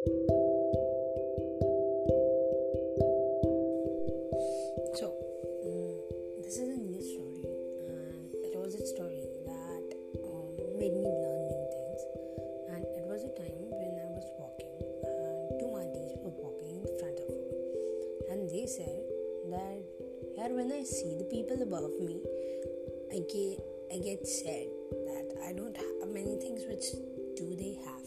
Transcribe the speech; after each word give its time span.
So, 0.00 0.08
mm, 5.60 5.92
this 6.40 6.56
is 6.56 6.72
a 6.72 6.80
new 6.80 6.96
story, 7.04 7.44
and 7.84 8.32
it 8.32 8.56
was 8.56 8.80
a 8.80 8.86
story 8.88 9.28
that 9.44 9.92
um, 10.24 10.56
made 10.80 10.96
me 10.96 11.04
learn 11.04 11.40
new 11.52 11.66
things. 11.68 12.00
And 12.72 12.80
it 12.96 13.04
was 13.04 13.28
a 13.28 13.32
time 13.36 13.60
when 13.68 13.92
I 14.00 14.08
was 14.08 14.24
walking, 14.40 14.72
and 15.04 15.60
two 15.60 15.68
aunties 15.68 16.16
were 16.24 16.32
walking 16.32 16.80
in 16.80 16.88
front 16.96 17.20
of 17.20 17.28
me, 17.28 17.44
and 18.32 18.48
they 18.48 18.64
said 18.64 19.04
that, 19.52 19.84
"Yeah, 20.32 20.48
when 20.48 20.72
I 20.72 20.80
see 20.80 21.12
the 21.20 21.28
people 21.28 21.60
above 21.60 21.92
me, 22.00 22.24
I 23.12 23.20
get 23.28 23.60
I 23.92 23.98
get 24.00 24.24
sad 24.26 24.64
that 25.12 25.28
I 25.44 25.52
don't 25.52 25.76
have 25.76 26.08
many 26.08 26.40
things 26.40 26.64
which 26.64 26.88
do 27.36 27.52
they 27.52 27.76
have, 27.84 28.06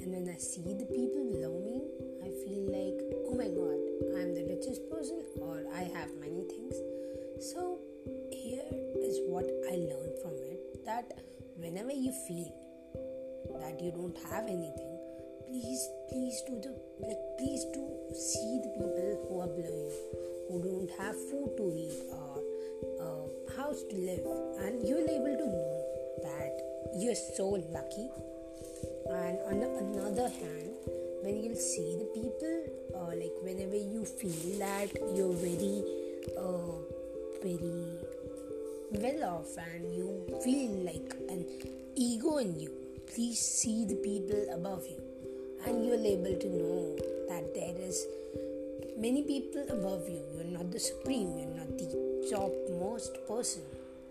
and 0.00 0.12
when 0.12 0.28
I 0.28 0.36
see 0.38 0.62
the 0.62 0.86
people 0.86 1.24
below 1.32 1.60
me, 1.60 1.82
I 2.22 2.28
feel 2.44 2.64
like, 2.68 2.98
oh 3.28 3.34
my 3.36 3.48
god, 3.48 3.78
I'm 4.18 4.34
the 4.34 4.44
richest 4.48 4.88
person, 4.90 5.22
or 5.40 5.64
I 5.74 5.84
have 5.96 6.10
many 6.20 6.44
things. 6.44 6.74
So 7.52 7.78
here 8.30 8.64
is 9.02 9.20
what 9.26 9.44
I 9.70 9.76
learned 9.76 10.16
from 10.22 10.34
it 10.50 10.84
that 10.84 11.12
whenever 11.56 11.92
you 11.92 12.12
feel 12.26 12.52
that 13.60 13.80
you 13.80 13.90
don't 13.92 14.16
have 14.30 14.44
anything, 14.44 14.98
please, 15.48 15.88
please 16.08 16.42
do 16.46 16.60
the 16.60 16.72
like, 17.00 17.18
please 17.38 17.64
do 17.72 17.82
see 18.14 18.60
the 18.62 18.70
people 18.76 19.26
who 19.28 19.40
are 19.40 19.48
below 19.48 19.88
you, 19.88 20.02
who 20.50 20.62
don't 20.62 20.90
have 20.98 21.16
food 21.30 21.56
to 21.56 21.72
eat 21.72 21.96
or 22.12 22.42
a 23.00 23.56
house 23.56 23.82
to 23.90 23.96
live, 23.96 24.26
and 24.64 24.86
you'll 24.86 25.08
able 25.08 25.36
to 25.36 25.46
know 25.46 25.84
that 26.22 26.52
you're 26.96 27.14
so 27.14 27.48
lucky. 27.72 28.10
And 29.10 29.38
on 29.46 29.60
the 29.60 29.68
another 29.78 30.28
hand, 30.28 30.70
when 31.22 31.42
you'll 31.42 31.56
see 31.56 31.96
the 31.98 32.08
people, 32.14 32.66
uh, 32.96 33.14
like 33.16 33.32
whenever 33.42 33.76
you 33.76 34.04
feel 34.04 34.58
that 34.58 34.92
you're 35.14 35.32
very, 35.32 35.82
uh, 36.36 36.76
very 37.42 37.98
well 38.90 39.24
off 39.36 39.56
and 39.56 39.94
you 39.94 40.24
feel 40.42 40.70
like 40.84 41.14
an 41.28 41.44
ego 41.94 42.38
in 42.38 42.58
you, 42.60 42.70
please 43.06 43.38
see 43.38 43.84
the 43.84 43.96
people 43.96 44.46
above 44.52 44.84
you, 44.86 45.00
and 45.66 45.84
you're 45.86 45.96
able 45.96 46.38
to 46.40 46.48
know 46.48 46.96
that 47.28 47.54
there 47.54 47.74
is 47.78 48.06
many 48.98 49.22
people 49.22 49.64
above 49.70 50.08
you. 50.08 50.22
You're 50.36 50.58
not 50.58 50.70
the 50.70 50.80
supreme. 50.80 51.38
You're 51.38 51.56
not 51.56 51.78
the 51.78 52.28
topmost 52.30 53.18
person, 53.26 53.62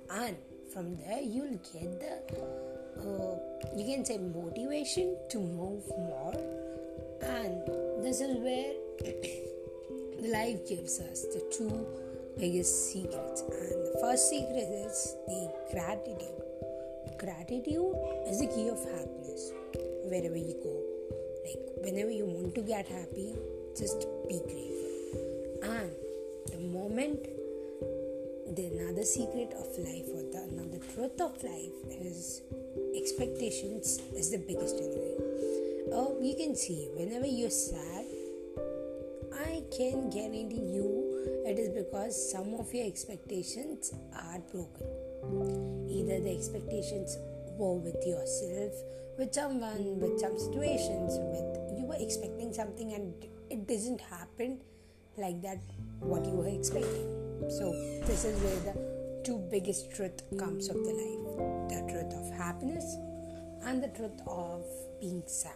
and 0.10 0.38
from 0.74 0.98
there 0.98 1.22
you'll 1.22 1.60
get 1.74 2.00
the 2.00 2.83
uh, 3.00 3.36
you 3.76 3.86
can 3.86 4.06
say 4.06 4.18
motivation 4.18 5.18
to 5.30 5.40
move 5.40 5.84
more. 5.90 6.34
And 7.22 8.04
this 8.04 8.22
is 8.22 8.38
where 8.38 8.74
life 10.32 10.68
gives 10.68 11.00
us 11.00 11.22
the 11.34 11.44
two 11.52 11.86
biggest 12.38 12.92
secrets. 12.92 13.42
And 13.42 13.86
the 13.88 13.98
first 14.02 14.30
secret 14.30 14.68
is 14.86 15.16
the 15.28 15.52
gratitude. 15.72 16.42
Gratitude 17.18 17.96
is 18.28 18.40
the 18.40 18.48
key 18.48 18.68
of 18.70 18.84
happiness. 18.84 19.52
Wherever 20.06 20.38
you 20.38 20.56
go 20.62 20.94
like 21.44 21.60
whenever 21.84 22.12
you 22.12 22.26
want 22.26 22.56
to 22.56 22.62
get 22.62 22.88
happy 22.88 23.36
just 23.78 24.08
be 24.28 24.40
grateful. 24.40 24.94
And 25.64 25.92
the 26.52 26.60
moment 26.60 27.28
the 28.56 28.66
another 28.68 29.04
secret 29.04 29.54
of 29.58 29.68
life 29.80 30.08
or 30.14 30.24
the 30.36 30.43
truth 30.94 31.20
of 31.22 31.44
life 31.44 31.74
is 31.90 32.44
expectations 32.96 34.00
is 34.16 34.30
the 34.30 34.38
biggest 34.38 34.76
enemy. 34.76 35.16
Oh, 35.92 36.18
you 36.22 36.36
can 36.36 36.56
see 36.56 36.88
whenever 36.94 37.26
you're 37.26 37.50
sad, 37.50 38.06
I 39.34 39.64
can 39.76 40.12
guarantee 40.12 40.62
you 40.78 41.44
it 41.48 41.58
is 41.58 41.70
because 41.70 42.14
some 42.32 42.54
of 42.60 42.72
your 42.74 42.86
expectations 42.86 43.92
are 44.14 44.40
broken. 44.52 44.86
Either 45.90 46.20
the 46.20 46.30
expectations 46.30 47.18
were 47.58 47.74
with 47.74 48.06
yourself, 48.06 48.74
with 49.18 49.34
someone, 49.34 50.00
with 50.00 50.20
some 50.20 50.38
situations, 50.38 51.18
with 51.18 51.80
you 51.80 51.86
were 51.86 51.98
expecting 52.00 52.54
something 52.54 52.94
and 52.94 53.14
it 53.50 53.68
doesn't 53.68 54.02
happen 54.02 54.60
like 55.18 55.42
that 55.42 55.58
what 56.00 56.24
you 56.26 56.34
were 56.34 56.50
expecting. 56.50 57.10
So 57.50 57.72
this 58.06 58.26
is 58.26 58.40
where 58.42 58.74
the 58.74 59.03
two 59.24 59.38
biggest 59.50 59.92
truth 59.92 60.22
comes 60.38 60.68
of 60.70 60.76
the 60.76 60.92
life. 60.92 61.70
The 61.70 61.92
truth 61.92 62.14
of 62.14 62.38
happiness 62.38 62.98
and 63.64 63.82
the 63.82 63.88
truth 63.88 64.20
of 64.28 64.66
being 65.00 65.24
sad. 65.26 65.54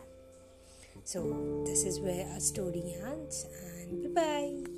So 1.03 1.63
this 1.65 1.83
is 1.83 1.99
where 1.99 2.25
our 2.33 2.39
story 2.39 2.95
ends 3.03 3.45
and 3.79 4.13
bye 4.15 4.21
bye 4.21 4.76